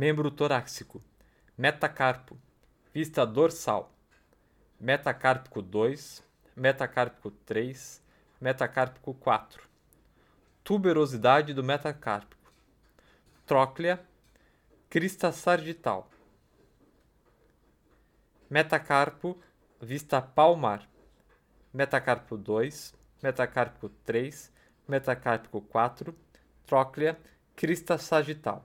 membro 0.00 0.30
torácico, 0.30 1.02
metacarpo, 1.58 2.38
vista 2.90 3.26
dorsal, 3.26 3.92
metacárpico 4.80 5.60
2, 5.60 6.24
metacárpico 6.56 7.30
3, 7.44 8.02
metacárpico 8.40 9.12
4. 9.12 9.62
Tuberosidade 10.64 11.52
do 11.52 11.62
metacárpico. 11.62 12.50
Tróclea, 13.44 14.02
crista 14.88 15.32
sargital. 15.32 16.08
Metacarpo, 18.48 19.38
vista 19.82 20.22
palmar. 20.22 20.88
Metacarpo 21.74 22.38
2, 22.38 22.94
metacarpo 23.22 23.90
3, 24.06 24.50
metacárpico 24.88 25.60
4, 25.60 26.16
tróclea, 26.64 27.20
crista 27.54 27.98
sagital. 27.98 28.64